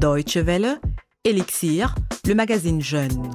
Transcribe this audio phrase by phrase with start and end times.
[0.00, 0.80] Deutsche Welle,
[1.24, 1.94] Elixir,
[2.26, 3.30] le magazine Jeune.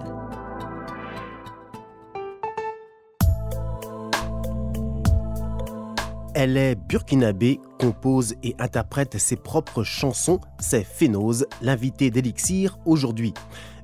[6.33, 10.41] Elle est burkinabé, compose et interprète ses propres chansons.
[10.57, 13.35] C'est Fénose, l'invité d'Elixir aujourd'hui.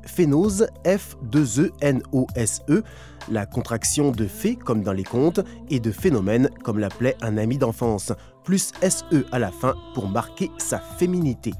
[0.03, 2.83] Fénose, F-2-E-N-O-S-E,
[3.29, 7.57] la contraction de fée comme dans les contes et de phénomène comme l'appelait un ami
[7.57, 8.13] d'enfance,
[8.43, 11.53] plus SE à la fin pour marquer sa féminité.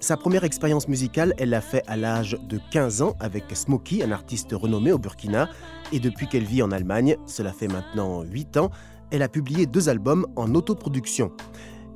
[0.00, 4.12] Sa première expérience musicale, elle l'a fait à l'âge de 15 ans avec Smokey, un
[4.12, 5.48] artiste renommé au Burkina,
[5.92, 8.70] et depuis qu'elle vit en Allemagne, cela fait maintenant 8 ans,
[9.10, 11.32] elle a publié deux albums en autoproduction.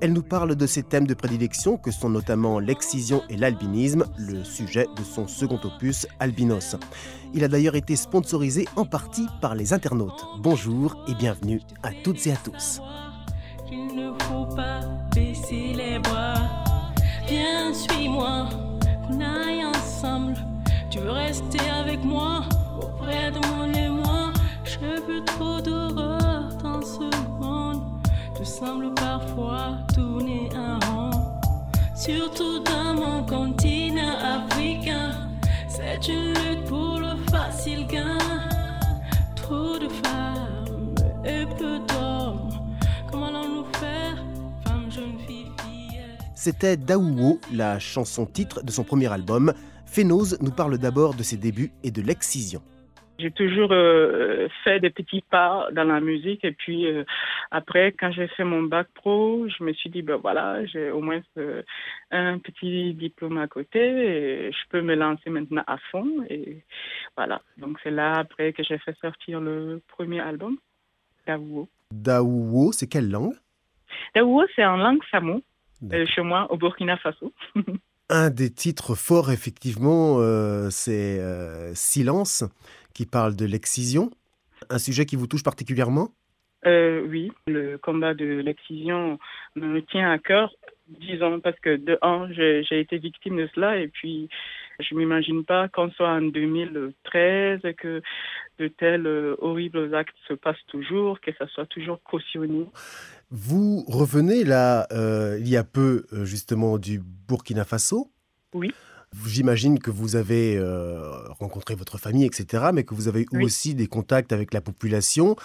[0.03, 4.43] Elle nous parle de ses thèmes de prédilection que sont notamment l'excision et l'albinisme, le
[4.43, 6.75] sujet de son second opus Albinos.
[7.35, 10.27] Il a d'ailleurs été sponsorisé en partie par les internautes.
[10.41, 12.81] Bonjour et bienvenue à toutes et à tous.
[13.71, 14.81] Il ne faut pas
[15.15, 16.35] baisser les bras.
[17.29, 18.49] Viens, suis-moi,
[19.07, 20.35] qu'on aille ensemble.
[28.43, 31.39] Tu sembles parfois tourner en rond.
[31.95, 35.31] Surtout dans mon continent africain.
[35.69, 38.19] C'est une lutte pour le facile gain.
[39.37, 40.93] Trop de femmes
[41.25, 42.51] et peu d'hommes.
[43.13, 44.17] Comment allons-nous faire,
[44.67, 45.53] femmes, jeunes filles
[46.35, 49.53] C'était Daouo, la chanson titre de son premier album.
[49.87, 52.61] Fénose nous parle d'abord de ses débuts et de l'excision.
[53.23, 57.05] J'ai toujours euh, fait des petits pas dans la musique et puis euh,
[57.53, 61.01] après, quand j'ai fait mon bac pro, je me suis dit, ben voilà, j'ai au
[61.01, 61.63] moins euh,
[62.11, 66.09] un petit diplôme à côté et je peux me lancer maintenant à fond.
[66.29, 66.65] Et
[67.17, 70.57] voilà, donc c'est là après que j'ai fait sortir le premier album,
[71.25, 71.69] Daouo.
[71.93, 73.37] Daouo, c'est quelle langue?
[74.17, 75.43] Daouo, c'est en langue samo,
[76.07, 77.33] chez moi, au Burkina Faso.
[78.15, 82.45] Un des titres forts, effectivement, euh, c'est euh, Silence,
[82.95, 84.11] qui parle de l'excision.
[84.71, 86.11] Un sujet qui vous touche particulièrement?
[86.65, 89.19] Euh, oui, le combat de l'excision
[89.57, 90.55] me tient à cœur,
[90.87, 94.29] disons, parce que de un, j'ai été victime de cela et puis
[94.79, 98.01] je m'imagine pas qu'on soit en 2013 et que
[98.59, 102.67] de tels euh, horribles actes se passent toujours, que ça soit toujours cautionné.
[103.31, 108.13] Vous revenez là, euh, il y a peu, justement, du Burkina Faso.
[108.55, 108.73] Oui.
[109.27, 111.01] J'imagine que vous avez euh,
[111.39, 113.45] rencontré votre famille, etc., mais que vous avez eu Oui.
[113.45, 115.37] aussi des contacts avec la population,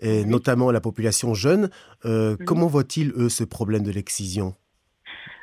[0.00, 0.26] et Oui.
[0.26, 1.70] notamment la population jeune.
[2.04, 2.44] Euh, Mhm.
[2.46, 4.54] Comment voient-ils, eux, ce problème de l'excision?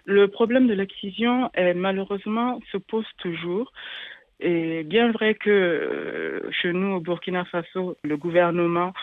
[0.05, 3.71] Le problème de l'excision, est, malheureusement, se pose toujours.
[4.39, 8.93] Et bien vrai que euh, chez nous, au Burkina Faso, le gouvernement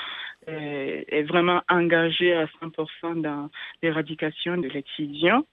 [0.51, 3.51] est vraiment engagé à 100% dans
[3.83, 5.45] l'éradication de l'excision.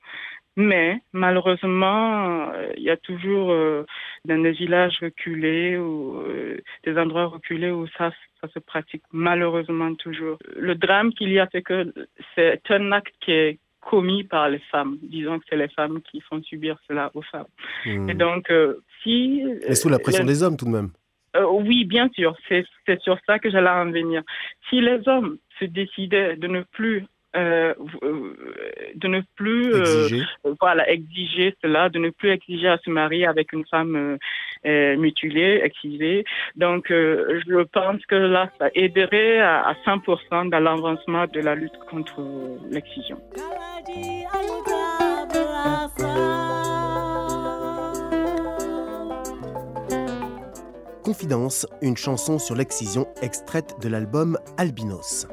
[0.57, 3.85] Mais malheureusement, euh, il y a toujours euh,
[4.23, 8.11] dans des villages reculés ou euh, des endroits reculés où ça,
[8.41, 10.37] ça se pratique malheureusement toujours.
[10.55, 11.93] Le drame qu'il y a, c'est que
[12.35, 14.97] c'est un acte qui est commis par les femmes.
[15.03, 17.45] Disons que c'est les femmes qui font subir cela aux femmes.
[17.85, 18.09] Hmm.
[18.09, 19.43] Et donc, euh, si...
[19.67, 20.91] Mais sous la pression les- des hommes, tout de même.
[21.35, 22.65] euh, oui, bien sûr, c'est
[23.01, 24.23] sur ça que j'allais en venir.
[24.69, 27.73] Si les hommes se décidaient de ne plus euh,
[28.03, 28.33] euh,
[28.95, 30.23] de ne plus euh, Exiger.
[30.59, 34.17] voilà exiger cela, de ne plus exiger à se marier avec une femme
[34.65, 36.23] euh, mutilée, excisée.
[36.55, 41.55] Donc, euh, je pense que là, ça aiderait à, à 100% dans l'avancement de la
[41.55, 42.21] lutte contre
[42.69, 43.19] l'excision.
[51.03, 55.27] Confidence, une chanson sur l'excision extraite de l'album Albinos.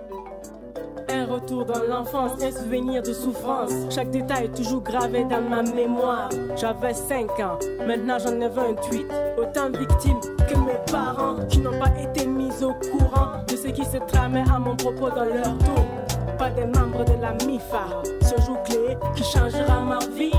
[1.12, 3.70] Un retour dans l'enfance, un souvenir de souffrance.
[3.90, 6.30] Chaque détail est toujours gravé dans ma mémoire.
[6.56, 9.06] J'avais 5 ans, maintenant j'en ai 28.
[9.36, 13.84] Autant victimes que mes parents qui n'ont pas été mis au courant de ce qui
[13.84, 15.84] se tramait à mon propos dans leur tour.
[16.38, 20.32] Pas des membres de la MIFA, ce jour clé qui changera ma vie.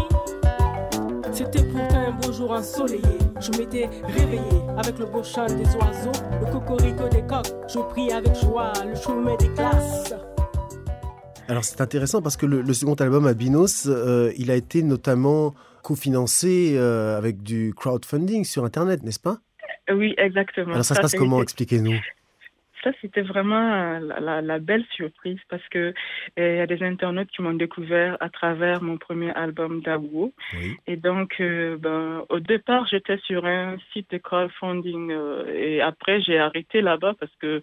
[1.31, 3.19] C'était pourtant un beau jour ensoleillé.
[3.39, 7.53] Je m'étais réveillé avec le beau chant des oiseaux, le cocorico des coqs.
[7.67, 10.13] Je prie avec joie le chemin des classes.
[11.53, 15.53] Alors c'est intéressant parce que le, le second album Albinos, euh, il a été notamment
[15.83, 19.37] cofinancé euh, avec du crowdfunding sur Internet, n'est-ce pas?
[19.87, 20.73] Oui, exactement.
[20.73, 21.43] Alors ça se passe comment?
[21.43, 21.99] Expliquez-nous.
[22.83, 25.93] Ça, c'était vraiment la, la, belle surprise parce que
[26.37, 30.33] il y a des internautes qui m'ont découvert à travers mon premier album d'Awo.
[30.87, 35.13] Et donc, ben, au départ, j'étais sur un site de crowdfunding
[35.53, 37.61] et après, j'ai arrêté là-bas parce que,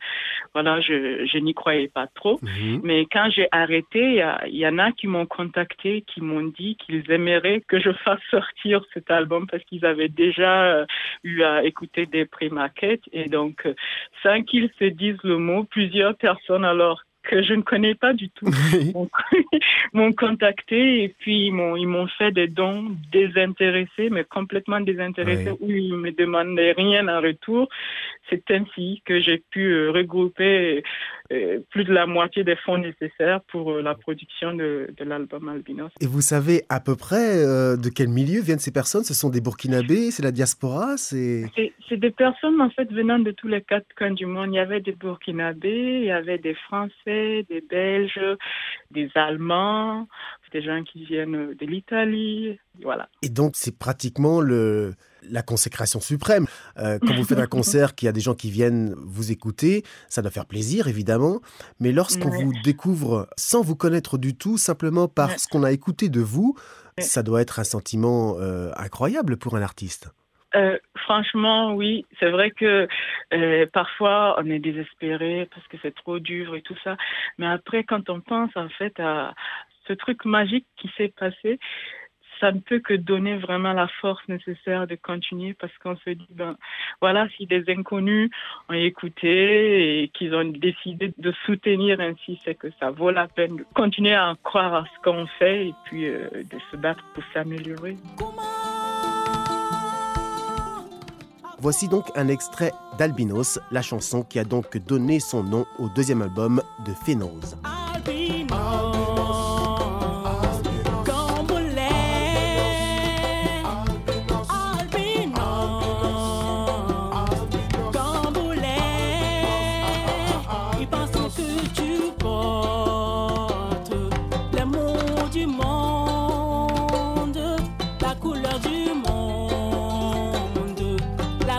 [0.54, 2.38] voilà, je, je n'y croyais pas trop.
[2.42, 2.80] Mhm.
[2.82, 6.76] Mais quand j'ai arrêté, il y, y, en a qui m'ont contacté, qui m'ont dit
[6.76, 10.86] qu'ils aimeraient que je fasse sortir cet album parce qu'ils avaient déjà
[11.24, 13.04] eu à écouter des pré-maquettes.
[13.12, 13.66] Et donc,
[14.22, 18.30] sans qu'ils se disent le mot, plusieurs personnes alors que je ne connais pas du
[18.30, 18.46] tout.
[19.92, 25.50] M'ont contacté et puis ils m'ont ils m'ont fait des dons désintéressés mais complètement désintéressés
[25.60, 27.68] où ils me demandaient rien en retour.
[28.28, 30.82] C'est ainsi que j'ai pu euh, regrouper
[31.70, 35.90] plus de la moitié des fonds nécessaires pour euh, la production de, de l'album Albinos.
[36.00, 39.04] Et vous savez à peu près de quel milieu viennent ces personnes?
[39.04, 41.44] Ce sont des Burkinabés C'est la diaspora C'est
[41.90, 44.48] des personnes en fait venant de tous les quatre coins du monde.
[44.52, 48.20] Il y avait des Burkinabés, il y avait des Français, des Belges,
[48.90, 50.06] des Allemands,
[50.52, 53.08] des gens qui viennent de l'Italie, voilà.
[53.22, 54.94] Et donc c'est pratiquement le
[55.28, 56.46] la consécration suprême.
[56.78, 59.82] Euh, quand vous faites un concert, qu'il y a des gens qui viennent vous écouter,
[60.08, 61.40] ça doit faire plaisir évidemment.
[61.80, 66.20] Mais lorsqu'on vous découvre sans vous connaître du tout, simplement parce qu'on a écouté de
[66.20, 66.56] vous,
[66.98, 70.10] ça doit être un sentiment euh, incroyable pour un artiste.
[70.56, 72.04] Euh, franchement, oui.
[72.18, 72.88] C'est vrai que
[73.72, 76.96] parfois on est désespéré parce que c'est trop dur et tout ça.
[77.38, 79.34] Mais après, quand on pense en fait à
[79.86, 81.58] ce truc magique qui s'est passé,
[82.40, 86.28] ça ne peut que donner vraiment la force nécessaire de continuer parce qu'on se dit,
[86.30, 86.56] ben
[87.00, 88.30] voilà, si des inconnus
[88.68, 93.56] ont écouté et qu'ils ont décidé de soutenir ainsi, c'est que ça vaut la peine
[93.56, 97.22] de continuer à croire à ce qu'on fait et puis euh, de se battre pour
[97.34, 97.96] s'améliorer.
[101.62, 106.22] Voici donc un extrait d'Albinos, la chanson qui a donc donné son nom au deuxième
[106.22, 106.94] album de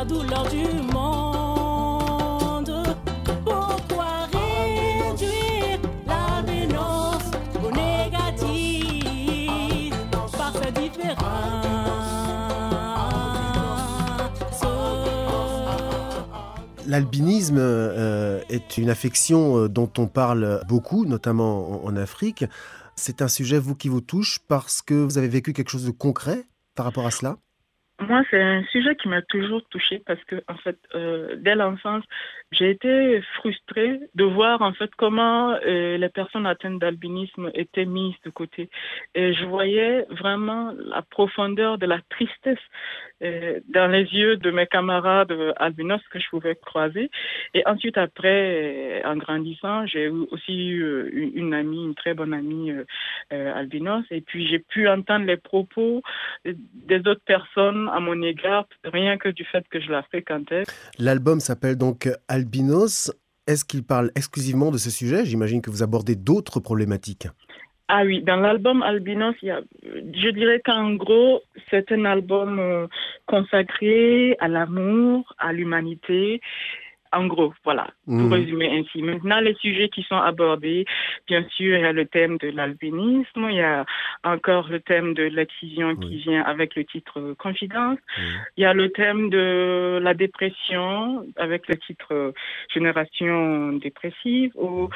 [0.01, 0.81] Phénose.
[16.88, 22.44] L'albinisme euh, est une affection euh, dont on parle beaucoup, notamment en, Afrique.
[22.95, 25.92] C'est un sujet, vous, qui vous touche parce que vous avez vécu quelque chose de
[25.92, 26.44] concret
[26.75, 27.38] par rapport à cela?
[28.01, 32.03] Moi, c'est un sujet qui m'a toujours touché parce que, en fait, euh, dès l'enfance,
[32.51, 38.31] j'ai été frustrée de voir en fait comment les personnes atteintes d'albinisme étaient mises de
[38.31, 38.69] côté.
[39.13, 42.59] Et je voyais vraiment la profondeur de la tristesse
[43.69, 47.09] dans les yeux de mes camarades albinos que je pouvais croiser.
[47.53, 52.83] Et ensuite, après, en grandissant, j'ai aussi eu une amie, une très bonne amie euh,
[53.33, 54.03] euh, albinos.
[54.12, 56.01] Et puis, j'ai pu entendre les propos
[56.45, 60.63] des autres personnes à mon égard, rien que du fait que je la fréquentais.
[60.97, 63.12] L'album s'appelle donc Albinos.
[63.47, 65.25] Est-ce qu'il parle exclusivement de ce sujet?
[65.25, 67.27] J'imagine que vous abordez d'autres problématiques.
[67.88, 72.60] Ah oui, dans l'album Albinos, il y a, je dirais qu'en gros, c'est un album
[72.60, 72.88] euh,
[73.25, 76.39] consacré à l'amour, à l'humanité.
[77.12, 78.33] En gros, voilà, pour mmh.
[78.33, 79.01] résumer ainsi.
[79.01, 80.85] Maintenant, les sujets qui sont abordés,
[81.27, 83.85] bien sûr, il y a le thème de l'albinisme, il y a
[84.23, 88.21] encore le thème de l'excision qui vient avec le titre Confidence, mmh.
[88.57, 92.33] il y a le thème de la dépression avec le titre
[92.73, 94.89] Génération dépressive, où,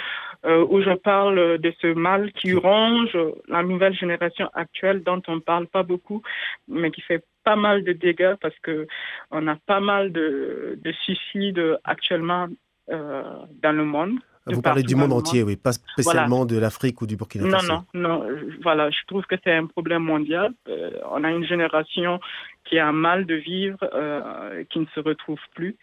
[0.46, 3.18] euh, où je parle de ce mal qui ronge
[3.48, 6.22] la nouvelle génération actuelle dont on ne parle pas beaucoup,
[6.68, 8.88] mais qui fait pas mal de dégâts parce que
[9.32, 12.48] on a pas mal de, suicides actuellement
[12.88, 14.20] dans le monde.
[14.48, 17.68] Vous parlez du monde entier, oui, pas spécialement de l'Afrique ou du Burkina Faso.
[17.68, 18.28] Non, non, non.
[18.62, 20.54] Voilà, je trouve que c'est un problème mondial.
[20.68, 22.20] Euh, on a une génération
[22.64, 25.76] qui a mal de vivre, euh, qui ne se retrouve plus.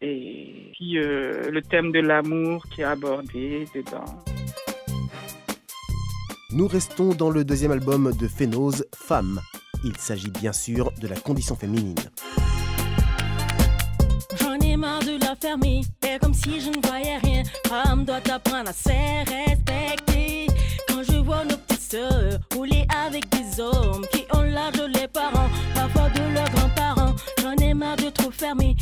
[0.00, 4.04] Et puis le thème de l'amour qui est abordé dedans.
[6.52, 9.40] Nous restons dans le deuxième album de Phénose, Femme.
[9.84, 11.94] Il s'agit bien sûr de la condition féminine.
[15.20, 17.42] La fermer, faire comme si je ne voyais rien.
[17.66, 18.88] Femme doit apprendre à se
[19.30, 20.46] respecter.
[20.88, 25.08] Quand je vois nos petites sœurs rouler avec des hommes qui ont l'âge de les
[25.08, 28.76] parents, parfois de leurs grands-parents, j'en ai marre de trop fermer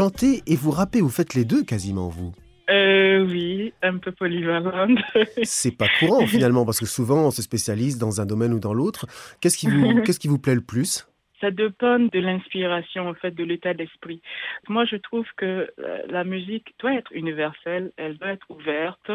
[0.00, 2.32] chantez et vous rappez, vous faites les deux quasiment, vous
[2.70, 4.98] euh, oui, un peu polyvalente.
[5.42, 8.72] C'est pas courant finalement, parce que souvent on se spécialise dans un domaine ou dans
[8.72, 9.06] l'autre.
[9.40, 11.06] Qu'est-ce qui vous, qu'est-ce qui vous plaît le plus?
[11.40, 14.20] Ça dépend de l'inspiration, en fait, de l'état d'esprit.
[14.68, 19.10] Moi, je trouve que euh, la musique doit être universelle, elle doit être ouverte.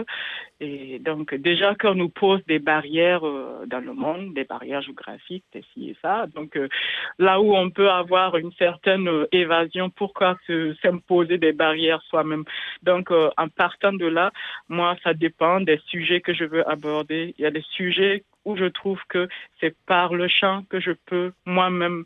[0.59, 5.45] Et donc, déjà, quand nous pose des barrières euh, dans le monde, des barrières géographiques,
[5.53, 6.67] des ci et ça, donc euh,
[7.19, 10.37] là où on peut avoir une certaine évasion, pourquoi
[10.81, 12.43] s'imposer des barrières soi-même?
[12.83, 14.31] Donc, en partant de là,
[14.69, 17.33] moi, ça dépend des sujets que je veux aborder.
[17.37, 19.27] Il y a des sujets où je trouve que
[19.59, 22.05] c'est par le chant que je peux moi-même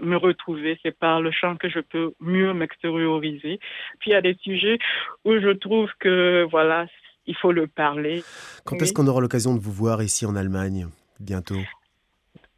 [0.00, 3.60] me retrouver, c'est par le chant que je peux mieux m'extérioriser.
[4.00, 4.78] Puis il y a des sujets
[5.24, 6.86] où je trouve que voilà,
[7.26, 8.22] il faut le parler.
[8.64, 10.88] Quand est-ce qu'on aura l'occasion de vous voir ici en Allemagne
[11.20, 11.60] bientôt?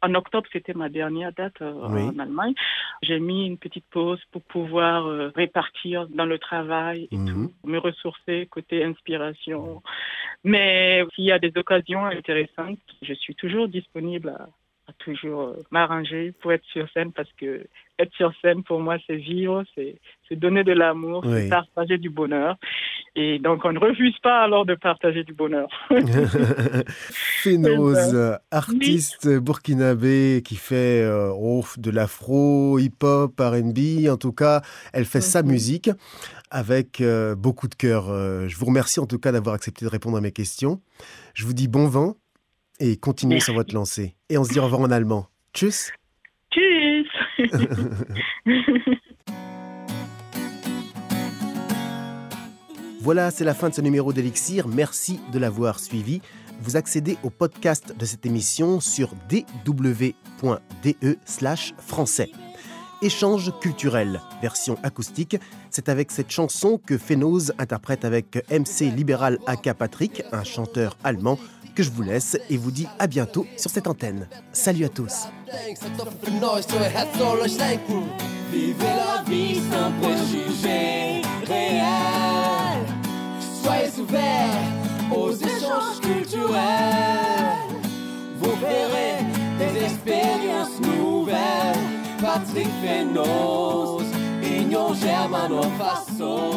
[0.01, 2.53] En octobre, c'était ma dernière date euh, en Allemagne.
[3.01, 7.27] J'ai mis une petite pause pour pouvoir euh, répartir dans le travail et mhm.
[7.27, 9.81] tout, me ressourcer côté inspiration.
[10.43, 14.47] Mais s'il y a des occasions intéressantes, je suis toujours disponible à,
[14.97, 17.65] toujours euh, m'arranger pour être sur scène parce que
[17.97, 19.99] être sur scène pour moi c'est vivre, c'est
[20.31, 22.57] donner de l'amour, c'est partager du bonheur.
[23.15, 25.67] Et donc on ne refuse pas alors de partager du bonheur.
[26.89, 34.61] Fénose, artiste burkinabé qui fait euh, oh, de l'afro, hip-hop, RB, en tout cas
[34.93, 35.49] elle fait sa mhm.
[35.49, 35.89] musique
[36.51, 38.05] avec euh, beaucoup de cœur.
[38.47, 40.81] je vous remercie en tout cas d'avoir accepté de répondre à mes questions.
[41.33, 42.15] Je vous dis bon vent
[42.79, 44.15] et continuez sur votre lancée.
[44.29, 45.27] Et on se dit au revoir en allemand.
[45.53, 45.91] Tchuss.
[46.51, 47.07] Tchuss.
[53.01, 54.67] voilà, c'est la fin de ce numéro d'Elixir.
[54.67, 56.21] Merci de l'avoir suivi.
[56.61, 60.13] Vous accédez au podcast de cette émission sur dw.de
[61.77, 62.31] français.
[63.01, 65.37] Échange culturel, version acoustique.
[65.69, 71.39] C'est avec cette chanson que Fénose interprète avec MC Libéral Aka Patrick, un chanteur allemand,
[71.79, 74.27] que je vous laisse et vous dis à bientôt sur cette antenne.
[74.51, 75.29] Salut à tous.
[78.51, 82.85] Vivez la vie sans préjugés réels.
[83.63, 86.59] Soyez ouverts aux échanges culturels.
[88.41, 89.23] Vous verrez
[89.57, 91.77] des expériences nouvelles.
[92.21, 94.03] Patrick Fénos,
[94.43, 96.51] Union Germano Faso.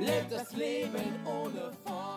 [0.00, 2.13] Let us live and on the